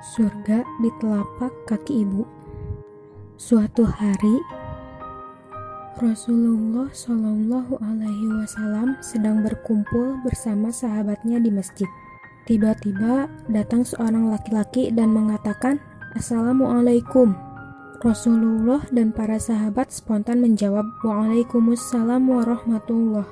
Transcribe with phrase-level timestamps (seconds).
[0.00, 2.24] Surga di telapak kaki ibu.
[3.36, 4.40] Suatu hari,
[6.00, 11.84] Rasulullah Shallallahu Alaihi Wasallam sedang berkumpul bersama sahabatnya di masjid.
[12.48, 15.76] Tiba-tiba datang seorang laki-laki dan mengatakan,
[16.16, 17.36] "Assalamualaikum."
[18.00, 23.28] Rasulullah dan para sahabat spontan menjawab, "Waalaikumsalam warahmatullah."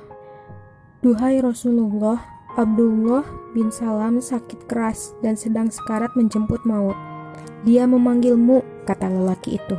[1.01, 2.21] Duhai Rasulullah,
[2.57, 3.21] Abdullah
[3.53, 6.97] bin Salam sakit keras dan sedang sekarat menjemput maut.
[7.61, 9.77] Dia memanggilmu, kata lelaki itu.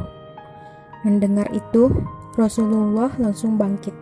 [1.02, 1.90] Mendengar itu,
[2.38, 3.96] Rasulullah langsung bangkit.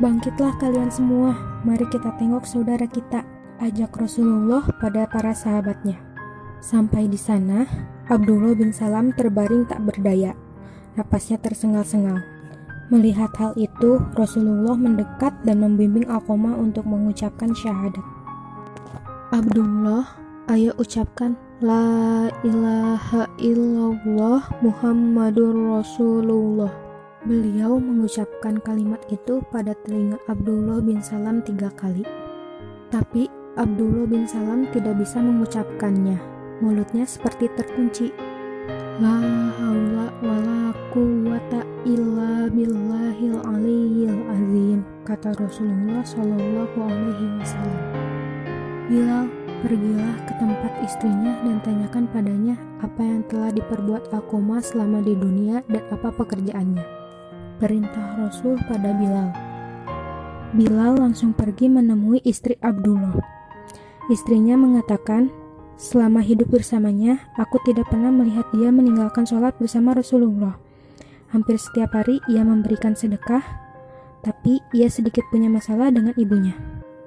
[0.00, 1.34] Bangkitlah kalian semua,
[1.66, 3.26] mari kita tengok saudara kita,
[3.60, 6.00] ajak Rasulullah pada para sahabatnya.
[6.64, 7.68] Sampai di sana,
[8.08, 10.32] Abdullah bin Salam terbaring tak berdaya.
[10.96, 12.37] Napasnya tersengal-sengal.
[12.88, 18.00] Melihat hal itu, Rasulullah mendekat dan membimbing Alkoma untuk mengucapkan syahadat.
[19.28, 20.08] Abdullah,
[20.48, 26.72] ayo ucapkan La ilaha illallah Muhammadur Rasulullah.
[27.28, 32.06] Beliau mengucapkan kalimat itu pada telinga Abdullah bin Salam tiga kali.
[32.88, 36.16] Tapi Abdullah bin Salam tidak bisa mengucapkannya.
[36.64, 38.27] Mulutnya seperti terkunci.
[38.98, 39.14] La
[39.54, 47.82] haula wala quwata illa billahil aliyil azim kata Rasulullah Shallallahu alaihi wasallam.
[48.90, 49.30] Bilal,
[49.62, 55.62] pergilah ke tempat istrinya dan tanyakan padanya apa yang telah diperbuat Alkoma selama di dunia
[55.70, 56.82] dan apa pekerjaannya.
[57.62, 59.30] Perintah Rasul pada Bilal.
[60.58, 63.14] Bilal langsung pergi menemui istri Abdullah.
[64.10, 65.30] Istrinya mengatakan,
[65.78, 70.58] Selama hidup bersamanya, aku tidak pernah melihat dia meninggalkan sholat bersama Rasulullah.
[71.30, 73.46] Hampir setiap hari ia memberikan sedekah,
[74.26, 76.58] tapi ia sedikit punya masalah dengan ibunya.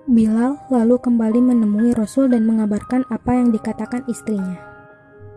[0.08, 4.56] Bilal lalu kembali menemui Rasul dan mengabarkan apa yang dikatakan istrinya.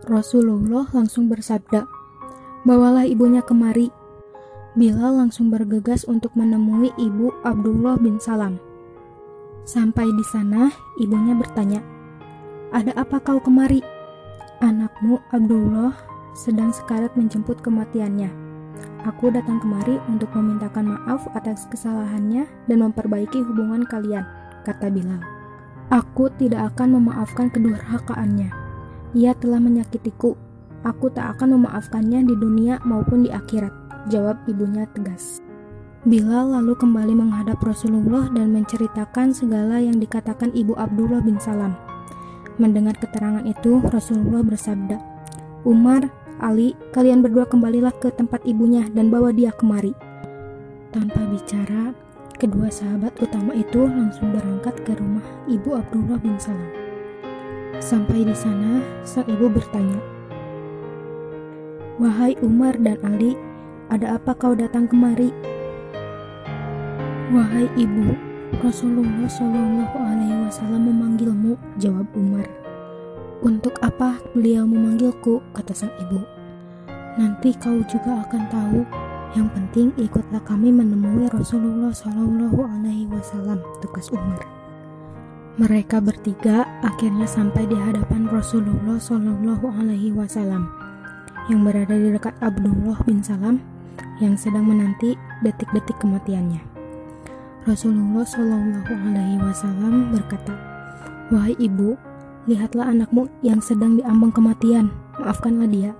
[0.07, 1.83] Rasulullah langsung bersabda,
[2.63, 3.91] "Bawalah ibunya kemari."
[4.79, 8.63] Bilal langsung bergegas untuk menemui ibu Abdullah bin Salam.
[9.67, 11.83] Sampai di sana, ibunya bertanya,
[12.75, 13.79] ada apa kau kemari?
[14.59, 15.95] Anakmu Abdullah
[16.35, 18.27] sedang sekarat menjemput kematiannya.
[19.07, 24.27] Aku datang kemari untuk memintakan maaf atas kesalahannya dan memperbaiki hubungan kalian,
[24.67, 25.23] kata Bilal.
[25.87, 28.51] Aku tidak akan memaafkan kedurhakaannya.
[29.15, 30.35] Ia telah menyakitiku.
[30.83, 33.71] Aku tak akan memaafkannya di dunia maupun di akhirat,
[34.11, 35.39] jawab ibunya tegas.
[36.03, 41.84] Bilal lalu kembali menghadap Rasulullah dan menceritakan segala yang dikatakan ibu Abdullah bin Salam.
[42.55, 44.95] Mendengar keterangan itu, Rasulullah bersabda,
[45.67, 46.07] Umar,
[46.39, 49.91] Ali, kalian berdua kembalilah ke tempat ibunya dan bawa dia kemari.
[50.95, 51.91] Tanpa bicara,
[52.39, 56.71] kedua sahabat utama itu langsung berangkat ke rumah ibu Abdullah bin Salam.
[57.83, 59.99] Sampai di sana, sang ibu bertanya,
[61.99, 63.35] Wahai Umar dan Ali,
[63.91, 65.31] ada apa kau datang kemari?
[67.35, 68.15] Wahai ibu,
[68.53, 72.45] Rasulullah Shallallahu Alaihi Wasallam memanggilmu, jawab Umar.
[73.41, 75.41] Untuk apa beliau memanggilku?
[75.57, 76.21] kata sang ibu.
[77.17, 78.79] Nanti kau juga akan tahu.
[79.33, 84.45] Yang penting ikutlah kami menemui Rasulullah Shallallahu Alaihi Wasallam, tugas Umar.
[85.57, 90.69] Mereka bertiga akhirnya sampai di hadapan Rasulullah Shallallahu Alaihi Wasallam
[91.49, 93.57] yang berada di dekat Abdullah bin Salam
[94.21, 96.74] yang sedang menanti detik-detik kematiannya.
[97.65, 100.53] Rasulullah Shallallahu Alaihi Wasallam berkata,
[101.33, 101.97] "Wahai ibu,
[102.45, 104.93] lihatlah anakmu yang sedang diambang kematian.
[105.17, 105.97] Maafkanlah dia.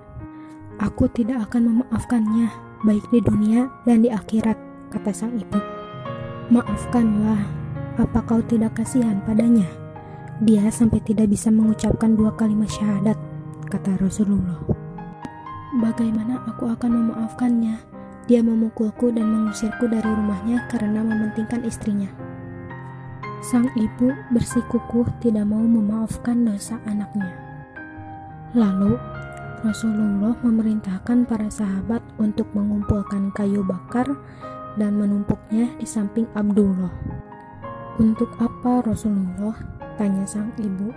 [0.78, 2.54] Aku tidak akan memaafkannya,
[2.86, 4.54] baik di dunia dan di akhirat,"
[4.94, 5.58] kata sang ibu.
[6.54, 7.42] "Maafkanlah.
[7.98, 9.66] Apa kau tidak kasihan padanya?
[10.46, 13.18] Dia sampai tidak bisa mengucapkan dua kalimat syahadat,"
[13.66, 14.62] kata Rasulullah.
[15.82, 17.95] "Bagaimana aku akan memaafkannya?"
[18.26, 22.10] Dia memukulku dan mengusirku dari rumahnya karena mementingkan istrinya.
[23.46, 27.30] Sang ibu bersikukuh tidak mau memaafkan dosa anaknya.
[28.58, 28.98] Lalu,
[29.62, 34.10] Rasulullah memerintahkan para sahabat untuk mengumpulkan kayu bakar
[34.74, 36.90] dan menumpuknya di samping Abdullah.
[38.02, 39.54] Untuk apa Rasulullah?
[39.94, 40.90] Tanya sang ibu.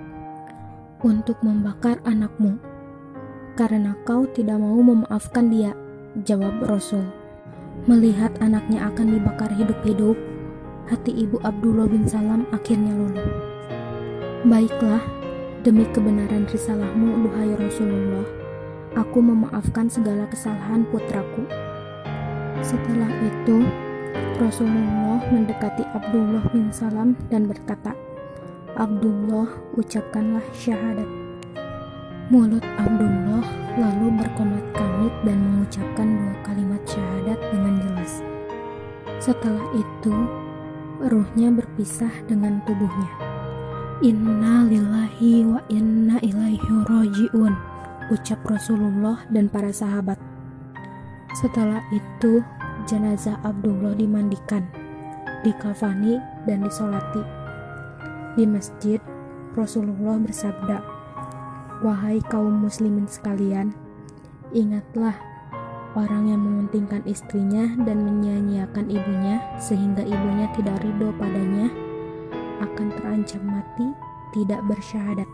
[1.06, 2.58] Untuk membakar anakmu.
[3.54, 5.72] Karena kau tidak mau memaafkan dia,
[6.24, 7.19] jawab Rasul.
[7.88, 10.18] Melihat anaknya akan dibakar hidup-hidup,
[10.92, 13.30] hati ibu Abdullah bin Salam akhirnya luluh.
[14.44, 15.00] Baiklah,
[15.64, 18.28] demi kebenaran risalahmu, duhai Rasulullah,
[18.98, 21.46] aku memaafkan segala kesalahan putraku.
[22.60, 23.64] Setelah itu,
[24.42, 27.96] Rasulullah mendekati Abdullah bin Salam dan berkata,
[28.76, 31.29] Abdullah, ucapkanlah syahadat.
[32.30, 33.42] Mulut Abdullah
[33.74, 38.22] lalu berkomat-kamit dan mengucapkan dua kalimat syahadat dengan jelas.
[39.18, 40.14] Setelah itu,
[41.10, 43.10] ruhnya berpisah dengan tubuhnya.
[44.06, 47.54] Inna lillahi wa inna ilaihi roji'un,
[48.14, 50.22] ucap Rasulullah dan para sahabat.
[51.34, 52.46] Setelah itu,
[52.86, 54.70] jenazah Abdullah dimandikan,
[55.42, 57.26] dikafani, dan disolati.
[58.38, 59.02] Di masjid,
[59.58, 60.99] Rasulullah bersabda,
[61.80, 63.72] Wahai kaum muslimin sekalian,
[64.52, 65.16] ingatlah
[65.96, 71.72] orang yang mementingkan istrinya dan menyia-nyiakan ibunya sehingga ibunya tidak ridho padanya
[72.60, 73.88] akan terancam mati
[74.36, 75.30] tidak bersyahadat.